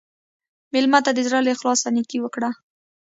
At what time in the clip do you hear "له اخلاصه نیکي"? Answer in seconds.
1.45-2.17